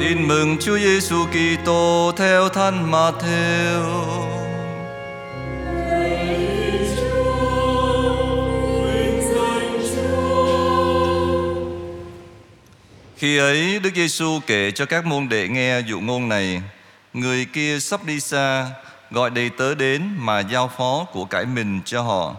[0.00, 3.82] Tin mừng Chúa Giêsu Kitô theo Thánh Matthew.
[13.16, 16.62] Khi ấy, Đức Giêsu kể cho các môn đệ nghe dụ ngôn này.
[17.14, 18.66] Người kia sắp đi xa,
[19.10, 22.36] Gọi đầy tớ đến mà giao phó của cải mình cho họ.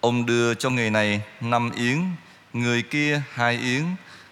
[0.00, 1.98] Ông đưa cho người này năm yến
[2.52, 3.82] Người kia hai yến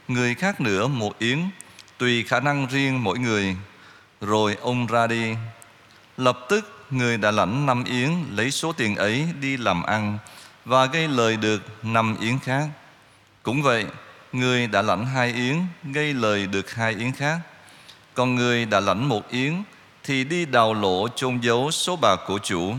[0.08, 1.38] Người khác nữa một yến
[1.98, 3.56] Tùy khả năng riêng mỗi người.
[4.20, 5.34] Rồi ông ra đi.
[6.16, 10.18] Lập tức người đã lãnh năm yến, Lấy số tiền ấy đi làm ăn
[10.64, 12.68] Và gây lời được năm yến khác.
[13.42, 13.86] Cũng vậy,
[14.32, 17.38] Người đã lãnh hai yến, Gây lời được hai yến khác.
[18.14, 19.62] Còn người đã lãnh một yến
[20.04, 22.74] Thì đi đào lỗ chôn giấu số bạc của chủ.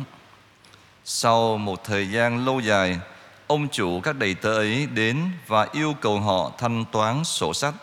[1.05, 2.99] Sau một thời gian lâu dài,
[3.47, 7.73] Ông chủ các đầy tớ ấy đến Và yêu cầu họ thanh toán sổ sách.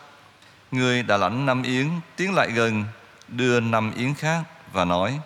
[0.77, 2.85] Người đã lãnh năm yến, Tiến lại gần,
[3.29, 5.19] Đưa năm yến khác Và nói,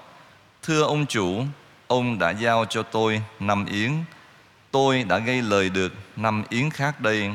[0.63, 1.45] Thưa ông chủ,
[1.87, 3.93] Ông đã giao cho tôi năm yến.
[4.71, 7.31] Tôi đã gây lời được năm yến khác đây.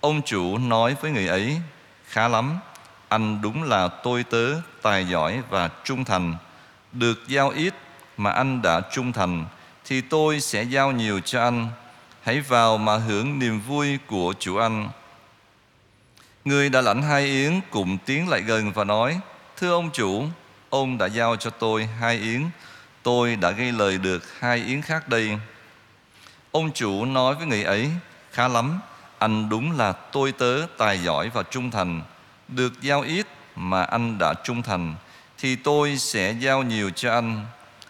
[0.00, 1.60] Ông chủ nói với người ấy,
[2.08, 2.58] Khá lắm,
[3.08, 4.46] Anh đúng là tôi tớ
[4.82, 6.34] tài giỏi và trung thành.
[6.92, 7.74] Được giao ít
[8.16, 9.44] mà anh đã trung thành,
[9.84, 11.68] Thì tôi sẽ giao nhiều cho anh.
[12.22, 14.88] Hãy vào mà hưởng niềm vui của chủ anh.
[16.44, 19.20] Người đã lãnh hai yến, cùng tiến lại gần và nói,
[19.56, 20.24] Thưa ông chủ,
[20.70, 22.42] Ông đã giao cho tôi hai yến.
[23.02, 25.38] Tôi đã gây lời được hai yến khác đây.
[26.52, 27.90] Ông chủ nói với người ấy,
[28.30, 28.80] Khá lắm,
[29.18, 32.02] anh đúng là tôi tớ tài giỏi và trung thành.
[32.48, 33.26] Được giao ít
[33.56, 34.94] mà anh đã trung thành,
[35.38, 37.46] Thì tôi sẽ giao nhiều cho anh.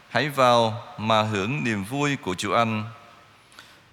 [0.08, 2.84] Hãy vào mà hưởng niềm vui của chủ anh.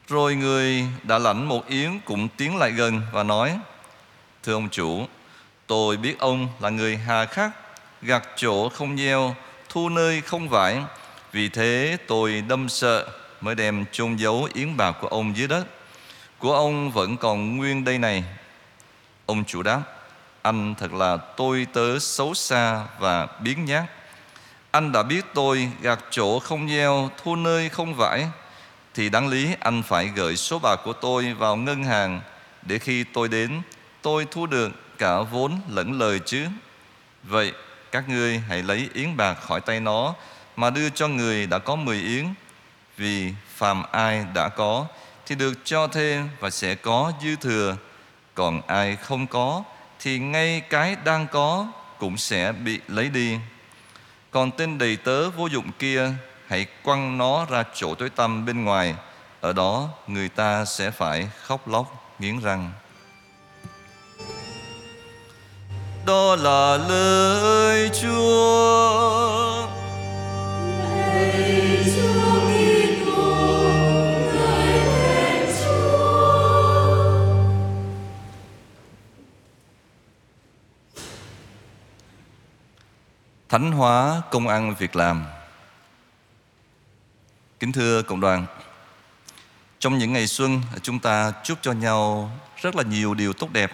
[0.08, 3.60] Rồi người đã lãnh một yến cũng tiến lại gần và nói
[4.44, 5.06] Thưa ông chủ,
[5.68, 7.52] Tôi biết ông là người hà khắc,
[8.02, 9.36] Gặt chỗ không gieo,
[9.70, 10.82] Thu nơi không vải.
[11.32, 13.08] Vì thế tôi đâm sợ
[13.42, 15.66] Mới đem chôn giấu yến bạc của ông dưới đất.
[16.40, 18.24] Của ông vẫn còn nguyên đây này.
[19.26, 19.82] Ông chủ đáp,
[20.42, 23.84] Anh thật là tôi tớ xấu xa và biến nhát.
[24.72, 28.28] Anh đã biết tôi gạt chỗ không gieo, Thu nơi không vải,
[28.94, 32.22] Thì đáng lý anh phải gửi số bạc của tôi vào ngân hàng
[32.62, 33.62] Để khi tôi đến
[34.02, 36.48] Tôi thu được cả vốn lẫn lời chứ.
[37.24, 37.54] Vậy,
[37.92, 40.16] các ngươi hãy lấy yến bạc khỏi tay nó,
[40.56, 42.26] Mà đưa cho người đã có 10 yến.
[42.98, 44.86] Vì phàm ai đã có,
[45.26, 47.78] thì được cho thêm và sẽ có dư thừa.
[48.36, 49.64] Còn ai không có,
[50.00, 51.68] thì ngay cái đang có
[51.98, 53.38] cũng sẽ bị lấy đi.
[54.32, 56.12] Còn tên đầy tớ vô dụng kia,
[56.48, 58.96] hãy quăng nó ra chỗ tối tăm bên ngoài.
[59.42, 62.72] Ở đó người ta sẽ phải khóc lóc nghiến răng.
[66.10, 69.68] Đó là lời chúa
[71.86, 73.72] Chúa Kitô,
[74.34, 76.84] khen Chúa.
[83.50, 85.26] Thánh hóa công ăn việc làm
[87.60, 88.46] Kính thưa cộng đoàn
[89.80, 92.32] Trong những ngày xuân chúng ta chúc cho nhau
[92.62, 93.72] rất là nhiều điều tốt đẹp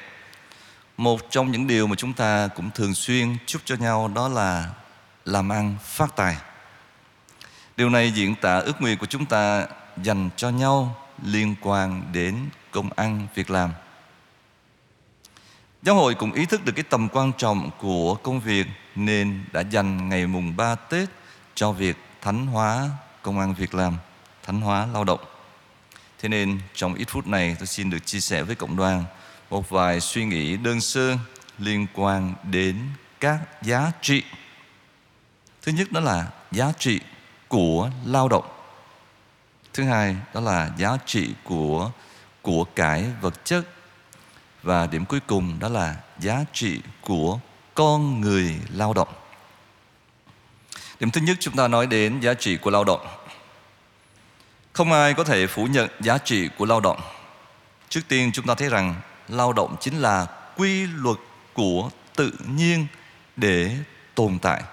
[0.97, 4.69] một trong những điều mà chúng ta cũng thường xuyên chúc cho nhau đó là
[5.25, 6.37] làm ăn phát tài
[7.77, 9.67] Điều này diễn tả ước nguyện của chúng ta
[10.03, 12.35] dành cho nhau liên quan đến
[12.71, 13.71] công ăn việc làm
[15.85, 19.61] Giáo hội cũng ý thức được cái tầm quan trọng của công việc nên đã
[19.61, 21.09] dành ngày mùng 3 Tết
[21.55, 22.89] cho việc thánh hóa
[23.21, 23.97] công ăn việc làm,
[24.43, 25.19] thánh hóa lao động.
[26.19, 29.03] Thế nên trong ít phút này tôi xin được chia sẻ với cộng đoàn
[29.49, 31.17] một vài suy nghĩ đơn sơ
[31.59, 32.79] liên quan đến
[33.19, 34.23] các giá trị.
[35.61, 36.99] Thứ nhất đó là giá trị
[37.47, 38.45] của lao động.
[39.73, 41.91] Thứ hai đó là giá trị của
[42.41, 43.65] của cải vật chất
[44.63, 47.39] và điểm cuối cùng đó là giá trị của
[47.73, 49.07] con người lao động.
[50.99, 53.07] Điểm thứ nhất chúng ta nói đến giá trị của lao động.
[54.73, 56.99] Không ai có thể phủ nhận giá trị của lao động.
[57.89, 58.95] Trước tiên chúng ta thấy rằng
[59.27, 61.17] lao động chính là quy luật
[61.53, 62.87] của tự nhiên
[63.35, 63.77] để
[64.15, 64.63] tồn tại.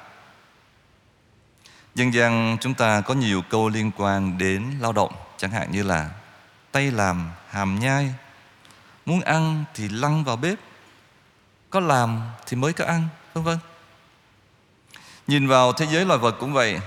[1.95, 5.83] Dân gian chúng ta có nhiều câu liên quan đến lao động, Chẳng hạn như
[5.83, 6.11] là
[6.73, 8.15] Tay làm hàm nhai,
[9.07, 10.59] Muốn ăn thì lăn vào bếp,
[11.71, 13.59] Có làm thì mới có ăn, Vân vân
[15.27, 16.81] Nhìn vào thế giới loài vật cũng vậy,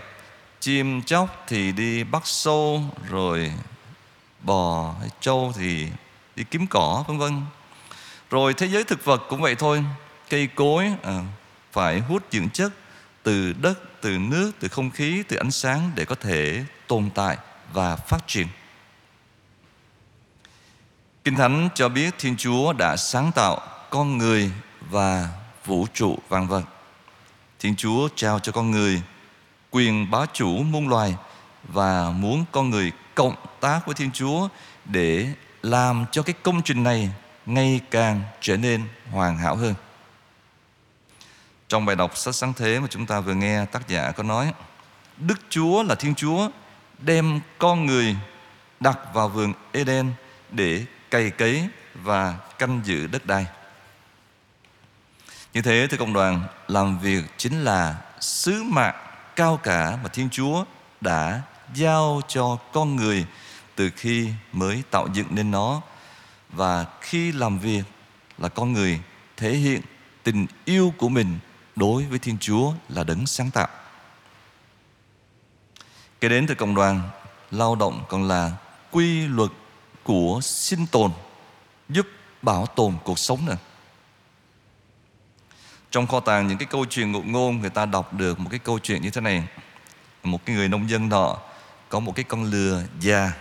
[0.59, 3.51] Chim chóc thì đi bắt sâu, Rồi
[4.39, 5.87] bò hay trâu thì
[6.35, 7.41] đi kiếm cỏ vân vân
[8.29, 9.83] Rồi thế giới thực vật cũng vậy thôi
[10.29, 11.21] cây cối à,
[11.71, 12.73] phải hút dưỡng chất
[13.23, 17.37] từ đất, từ nước, từ không khí, từ ánh sáng để có thể tồn tại
[17.73, 18.47] và phát triển.
[21.23, 24.51] Kinh Thánh cho biết Thiên Chúa đã sáng tạo con người
[24.89, 25.29] và
[25.65, 26.63] vũ trụ vạn vật.
[27.59, 29.01] Thiên Chúa trao cho con người
[29.69, 31.15] quyền bá chủ muôn loài
[31.63, 34.47] và muốn con người cộng tác với Thiên Chúa
[34.85, 35.27] để
[35.65, 37.09] làm cho cái công trình này
[37.45, 39.73] ngày càng trở nên hoàn hảo hơn.
[41.67, 44.53] Trong bài đọc sách sáng thế mà chúng ta vừa nghe, tác giả có nói,
[45.17, 46.49] Đức Chúa là Thiên Chúa
[46.99, 48.15] đem con người
[48.79, 50.13] đặt vào vườn Eden
[50.49, 53.45] để cày cấy và canh giữ đất đai.
[55.53, 58.95] Như thế thì cộng đoàn làm việc chính là sứ mạng
[59.35, 60.65] cao cả mà Thiên Chúa
[61.01, 61.41] đã
[61.73, 63.25] giao cho con người
[63.75, 65.81] từ khi mới tạo dựng nên nó
[66.49, 67.83] và khi làm việc
[68.37, 68.99] là con người
[69.37, 69.81] thể hiện
[70.23, 71.39] tình yêu của mình
[71.75, 73.67] đối với Thiên Chúa là đấng sáng tạo.
[76.21, 77.09] Kế đến từ cộng đoàn
[77.51, 78.51] lao động còn là
[78.91, 79.51] quy luật
[80.03, 81.11] của sinh tồn,
[81.89, 82.07] giúp
[82.41, 83.57] bảo tồn cuộc sống nữa.
[85.91, 88.59] Trong kho tàng những cái câu chuyện ngụ ngôn, người ta đọc được một cái
[88.59, 89.47] câu chuyện như thế này.
[90.23, 91.37] Một cái người nông dân nọ
[91.89, 93.31] có một cái con lừa già.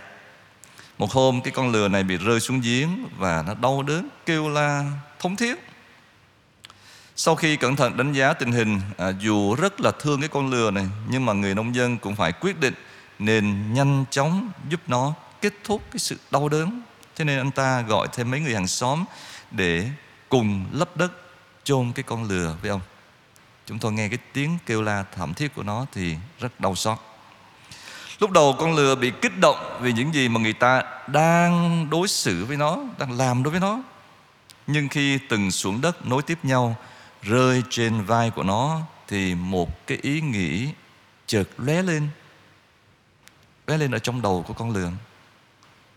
[0.97, 4.49] Một hôm cái con lừa này bị rơi xuống giếng và nó đau đớn kêu
[4.49, 5.67] la thống thiết.
[7.15, 10.49] Sau khi cẩn thận đánh giá tình hình, à, dù rất là thương cái con
[10.49, 12.73] lừa này, nhưng mà người nông dân cũng phải quyết định
[13.19, 16.81] nên nhanh chóng giúp nó kết thúc cái sự đau đớn.
[17.15, 19.05] Thế nên anh ta gọi thêm mấy người hàng xóm
[19.51, 19.89] để
[20.29, 21.11] cùng lấp đất
[21.63, 22.81] chôn cái con lừa với ông.
[23.65, 26.97] Chúng tôi nghe cái tiếng kêu la thảm thiết của nó thì rất đau xót.
[28.19, 32.07] Lúc đầu con lừa bị kích động vì những gì mà người ta đang đối
[32.07, 33.79] xử với nó, đang làm đối với nó.
[34.67, 36.75] Nhưng khi từng xuống đất nối tiếp nhau
[37.21, 40.69] rơi trên vai của nó thì một cái ý nghĩ
[41.27, 42.07] chợt lóe lên.
[43.67, 44.91] Lóe lên ở trong đầu của con lừa.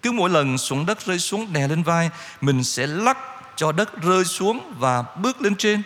[0.03, 2.11] Cứ mỗi lần xuống đất rơi xuống đè lên vai
[2.41, 3.19] mình sẽ lắc
[3.57, 5.83] cho đất rơi xuống và bước lên trên.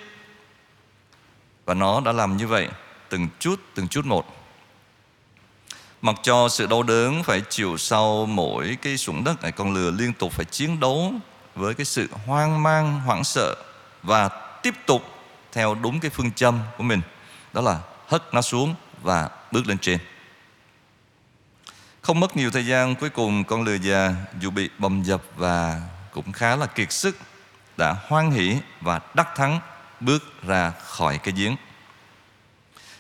[1.65, 2.69] Và nó đã làm như vậy
[3.09, 4.42] từng chút từng chút một
[6.03, 9.91] mặc cho sự đau đớn phải chịu sau mỗi cái sủng đất, này, con lừa
[9.91, 11.13] liên tục phải chiến đấu
[11.55, 13.55] với cái sự hoang mang, hoảng sợ
[14.03, 14.29] và
[14.63, 15.03] tiếp tục
[15.53, 17.01] theo đúng cái phương châm của mình.
[17.53, 19.99] Đó là hất nó xuống và bước lên trên.
[22.01, 25.83] Không mất nhiều thời gian, cuối cùng con lừa già dù bị bầm dập và
[26.13, 27.17] cũng khá là kiệt sức,
[27.77, 29.61] đã hoan hỷ và đắc thắng
[30.01, 31.57] bước ra khỏi cái giếng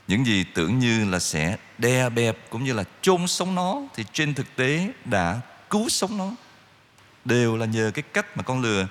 [0.08, 4.04] những gì tưởng như là sẽ đè bẹp cũng như là chôn sống nó thì
[4.12, 5.40] trên thực tế đã
[5.70, 6.30] cứu sống nó.
[7.24, 8.86] Đều là nhờ cái cách mà con lừa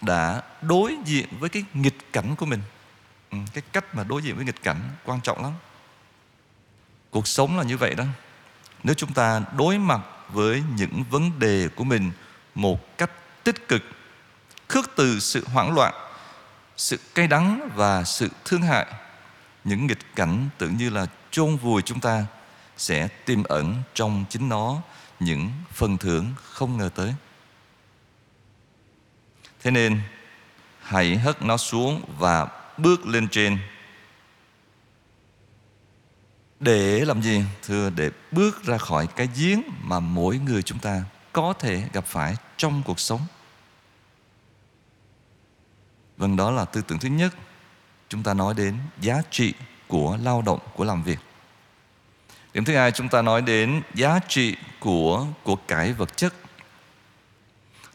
[0.00, 2.60] đã đối diện với cái nghịch cảnh của mình.
[3.30, 5.52] Ừ, cái cách mà đối diện với nghịch cảnh quan trọng lắm.
[7.10, 8.04] Cuộc sống là như vậy đó.
[8.82, 12.10] Nếu chúng ta đối mặt với những vấn đề của mình
[12.54, 13.10] một cách
[13.44, 13.82] tích cực
[14.68, 15.94] khước từ sự hoảng loạn
[16.76, 18.86] sự cay đắng và sự thương hại
[19.64, 22.26] những nghịch cảnh tưởng như là chôn vùi chúng ta
[22.76, 24.82] sẽ tiềm ẩn trong chính nó
[25.20, 27.14] những phần thưởng không ngờ tới.
[29.62, 30.00] Thế nên,
[30.82, 33.58] hãy hất nó xuống và bước lên trên.
[36.60, 37.90] Để làm gì, thưa?
[37.90, 42.36] Để bước ra khỏi cái giếng mà mỗi người chúng ta có thể gặp phải
[42.56, 43.20] trong cuộc sống.
[46.16, 47.34] Vâng đó là tư tưởng thứ nhất
[48.14, 49.54] chúng ta nói đến giá trị
[49.88, 51.18] của lao động của làm việc.
[52.52, 56.34] Điểm thứ hai chúng ta nói đến giá trị của của cải vật chất.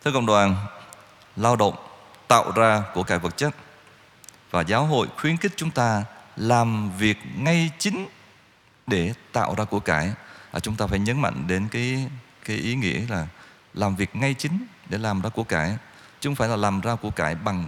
[0.04, 0.56] Thưa cộng đoàn
[1.36, 1.76] lao động
[2.28, 3.56] tạo ra của cải vật chất
[4.52, 6.04] và giáo hội khuyến khích chúng ta
[6.36, 8.08] làm việc ngay chính
[8.88, 10.14] để tạo ra của cải.
[10.52, 12.08] À, chúng ta phải nhấn mạnh đến cái
[12.46, 13.28] cái ý nghĩa là
[13.74, 15.78] làm việc ngay chính để làm ra của cải
[16.20, 17.68] chứ không phải là làm ra của cải bằng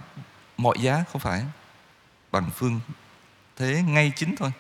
[0.58, 1.43] mọi giá không phải
[2.31, 2.79] bằng phương
[3.55, 4.51] thế ngay chính thôi.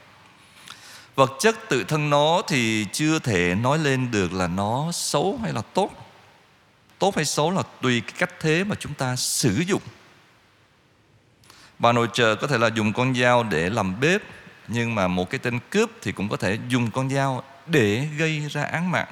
[1.15, 5.53] Vật chất tự thân nó thì chưa thể nói lên được là nó xấu hay
[5.53, 5.89] là tốt.
[6.99, 9.81] Tốt hay xấu là tùy cái cách thế mà chúng ta sử dụng.
[11.79, 14.21] Bà nội trợ có thể là dùng con dao để làm bếp
[14.67, 18.39] Nhưng mà một cái tên cướp thì cũng có thể dùng con dao để gây
[18.49, 19.07] ra án mạng.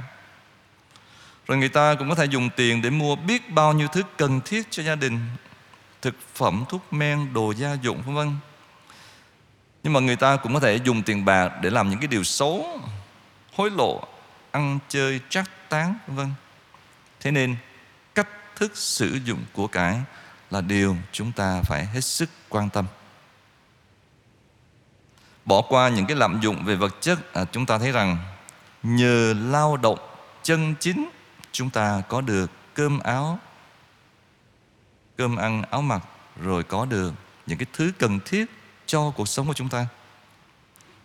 [1.48, 4.42] Rồi người ta cũng có thể dùng tiền để mua biết bao nhiêu thứ cần
[4.42, 5.20] thiết cho gia đình
[6.02, 8.36] Thực phẩm, thuốc men, đồ gia dụng vân vân.
[9.84, 12.24] Nhưng mà người ta cũng có thể dùng tiền bạc để làm những cái điều
[12.24, 12.80] xấu
[13.54, 14.04] Hối lộ,
[14.52, 16.34] ăn chơi, trác tán vân vân
[17.20, 17.56] Thế nên
[18.16, 20.02] cách thức sử dụng của cải
[20.52, 22.86] là điều chúng ta phải hết sức quan tâm.
[25.46, 28.18] bỏ qua những cái lạm dụng về vật chất à, chúng ta thấy rằng
[28.84, 30.00] nhờ lao động
[30.44, 31.10] chân chính
[31.52, 33.40] chúng ta có được cơm áo
[35.18, 36.02] cơm ăn áo mặc
[36.42, 37.14] rồi có được
[37.46, 38.46] những cái thứ cần thiết
[38.90, 39.88] cho cuộc sống của chúng ta.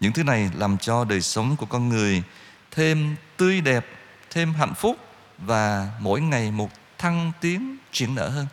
[0.00, 2.23] Những thứ này làm cho đời sống của con người
[2.71, 3.87] thêm tươi đẹp,
[4.31, 4.97] thêm hạnh phúc
[5.38, 8.47] và mỗi ngày một thăng tiến triển nở hơn.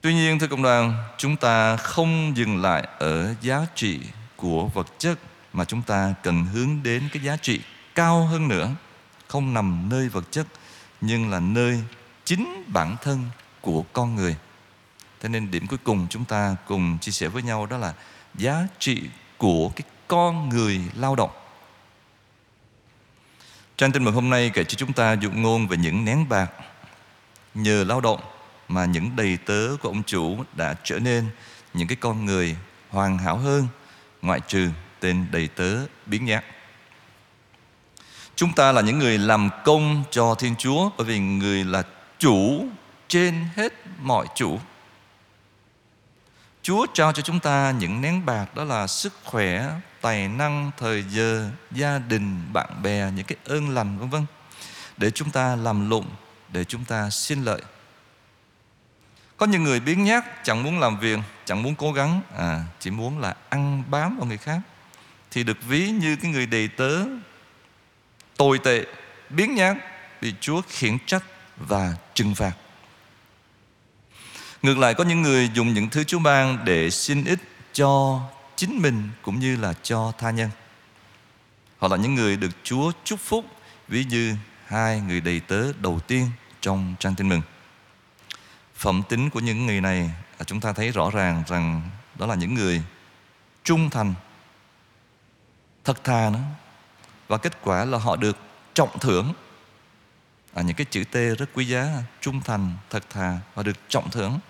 [0.00, 4.00] Tuy nhiên, thưa cộng đoàn, chúng ta không dừng lại ở giá trị
[4.36, 5.18] của vật chất
[5.52, 7.60] mà chúng ta cần hướng đến cái giá trị
[7.94, 8.70] cao hơn nữa.
[9.28, 10.46] Không nằm nơi vật chất,
[11.00, 11.82] nhưng là nơi
[12.24, 13.24] chính bản thân
[13.60, 14.36] của con người
[15.22, 17.94] thế nên điểm cuối cùng chúng ta cùng chia sẻ với nhau đó là
[18.34, 19.02] giá trị
[19.38, 21.30] của cái con người lao động
[23.76, 26.50] Trang tin mừng hôm nay kể cho chúng ta dụ ngôn về những nén bạc
[27.54, 28.20] nhờ lao động
[28.68, 31.26] mà những đầy tớ của ông chủ đã trở nên
[31.74, 32.56] những cái con người
[32.90, 33.68] hoàn hảo hơn,
[34.22, 34.68] ngoại trừ
[35.00, 36.44] tên đầy tớ biến nhát.
[38.34, 41.82] Chúng ta là những người làm công cho Thiên Chúa bởi vì người là
[42.18, 42.66] chủ
[43.08, 44.58] trên hết mọi chủ.
[46.62, 51.04] Chúa trao cho chúng ta những nén bạc đó là sức khỏe, tài năng, thời
[51.10, 54.26] giờ, gia đình, bạn bè, những cái ơn lành vân vân
[54.96, 56.06] để chúng ta làm lụng,
[56.48, 57.62] để chúng ta xin lợi.
[59.36, 62.90] Có những người biến nhát chẳng muốn làm việc, chẳng muốn cố gắng, à, chỉ
[62.90, 64.60] muốn là ăn bám vào người khác
[65.30, 67.04] thì được ví như cái người đầy tớ
[68.36, 68.84] tồi tệ,
[69.30, 69.76] biến nhát
[70.20, 71.24] bị Chúa khiển trách
[71.56, 72.52] và trừng phạt.
[74.62, 77.38] Ngược lại có những người dùng những thứ Chúa ban để xin ích
[77.72, 78.20] cho
[78.56, 80.50] chính mình cũng như là cho tha nhân.
[81.78, 83.44] Họ là những người được Chúa chúc phúc
[83.88, 87.42] ví như hai người đầy tớ đầu tiên trong trang tin mừng.
[88.74, 92.34] Phẩm tính của những người này à, chúng ta thấy rõ ràng rằng đó là
[92.34, 92.82] những người
[93.64, 94.14] trung thành,
[95.84, 96.42] thật thà nữa.
[97.28, 98.36] Và kết quả là họ được
[98.74, 99.32] trọng thưởng.
[100.54, 101.88] À, những cái chữ T rất quý giá,
[102.20, 104.40] trung thành, thật thà và được trọng thưởng.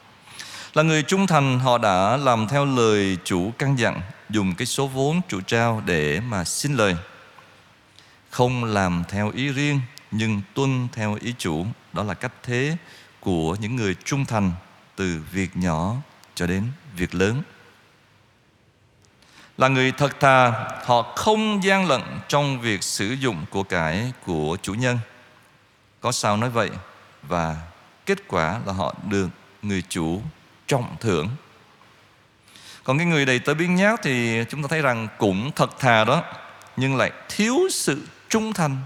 [0.74, 4.00] Là người trung thành, họ đã làm theo lời chủ căn dặn,
[4.30, 6.96] Dùng cái số vốn chủ trao để mà xin lời.
[8.30, 11.66] Không làm theo ý riêng, Nhưng tuân theo ý chủ.
[11.92, 12.76] Đó là cách thế
[13.20, 14.52] của những người trung thành,
[14.96, 15.96] Từ việc nhỏ
[16.34, 16.64] cho đến
[16.96, 17.42] việc lớn.
[19.58, 20.50] Là người thật thà,
[20.84, 24.98] Họ không gian lận trong việc sử dụng của cải của chủ nhân.
[26.00, 26.70] Có sao nói vậy?
[27.22, 27.56] Và
[28.06, 29.28] kết quả là họ được
[29.62, 30.22] người chủ
[30.72, 31.28] trọng thưởng.
[32.84, 36.04] Còn cái người đầy tớ biến nhát thì chúng ta thấy rằng cũng thật thà
[36.04, 36.22] đó
[36.76, 38.76] nhưng lại thiếu sự trung thành.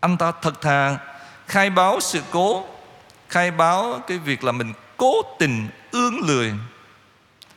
[0.00, 0.98] Anh ta thật thà
[1.46, 2.66] khai báo sự cố
[3.28, 6.52] khai báo cái việc là mình cố tình ương lười.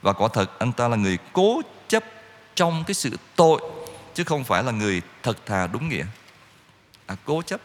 [0.01, 2.03] Và quả thật anh ta là người cố chấp
[2.55, 3.61] trong cái sự tội
[4.13, 6.05] chứ không phải là người thật thà đúng nghĩa.
[7.05, 7.61] À, cố chấp.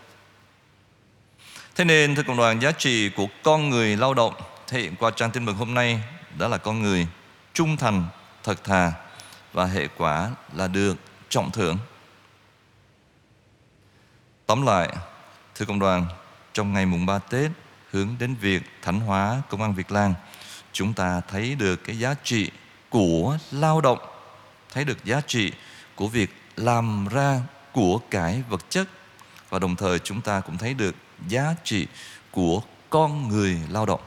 [1.75, 4.35] Thế nên thưa cộng đoàn giá trị của con người lao động
[4.73, 6.01] thể hiện qua trang tin mừng hôm nay
[6.39, 7.07] đó là con người
[7.55, 8.07] trung thành,
[8.43, 8.93] thật thà
[9.53, 10.97] và hệ quả là được
[11.29, 11.79] trọng thưởng.
[14.47, 14.97] Tóm lại,
[15.55, 16.07] thưa cộng đoàn,
[16.53, 17.51] trong ngày mùng 3 Tết
[17.91, 20.15] hướng đến việc thánh hóa công an Việt Lan,
[20.73, 22.51] chúng ta thấy được cái giá trị
[22.91, 23.99] của lao động,
[24.73, 25.53] thấy được giá trị
[25.95, 27.41] của việc làm ra
[27.73, 28.89] của cái vật chất
[29.49, 30.95] và đồng thời chúng ta cũng thấy được
[31.29, 31.87] giá trị
[32.31, 34.01] của con người lao động.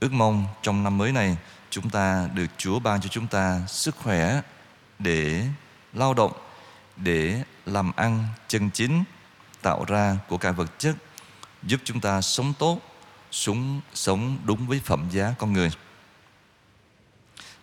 [0.00, 1.36] Ước mong trong năm mới này
[1.70, 4.40] chúng ta được Chúa ban cho chúng ta sức khỏe
[4.98, 5.44] để
[5.92, 6.32] lao động,
[6.96, 9.04] để làm ăn chân chính,
[9.62, 10.96] tạo ra của cải vật chất,
[11.62, 12.78] giúp chúng ta sống tốt,
[13.30, 15.70] sống, sống đúng với phẩm giá con người.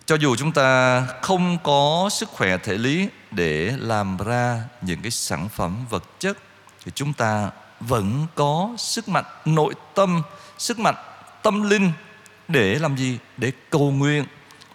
[0.05, 5.11] Cho dù chúng ta không có sức khỏe thể lý để làm ra những cái
[5.11, 6.37] sản phẩm vật chất
[6.85, 10.21] thì chúng ta vẫn có sức mạnh nội tâm,
[10.57, 10.95] sức mạnh
[11.43, 11.91] tâm linh
[12.47, 13.19] để làm gì?
[13.37, 14.25] Để cầu nguyện,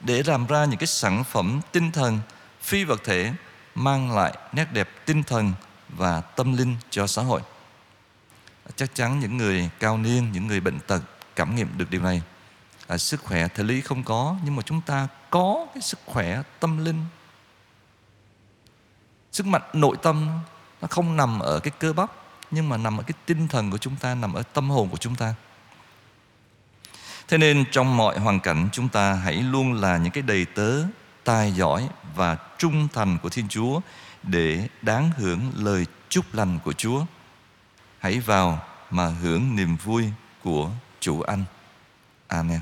[0.01, 2.21] để làm ra những cái sản phẩm tinh thần
[2.61, 3.33] phi vật thể
[3.75, 5.53] mang lại nét đẹp tinh thần
[5.89, 7.41] và tâm linh cho xã hội.
[8.77, 11.01] Chắc chắn những người cao niên, những người bệnh tật
[11.37, 12.23] cảm nghiệm được điều này.
[12.87, 16.43] À, sức khỏe thể lý không có nhưng mà chúng ta có cái sức khỏe
[16.61, 17.05] tâm linh.
[19.33, 20.41] Sức mạnh nội tâm
[20.81, 22.11] nó không nằm ở cái cơ bắp
[22.51, 24.97] nhưng mà nằm ở cái tinh thần của chúng ta, nằm ở tâm hồn của
[24.97, 25.35] chúng ta.
[27.31, 30.83] Thế nên trong mọi hoàn cảnh, chúng ta hãy luôn là những cái đầy tớ
[31.25, 33.81] tài giỏi và trung thành của Thiên Chúa
[34.23, 37.05] để đáng hưởng lời chúc lành của Chúa.
[37.99, 40.05] Hãy vào mà hưởng niềm vui
[40.43, 40.71] của
[41.01, 41.45] chủ anh.
[42.29, 42.61] Amen.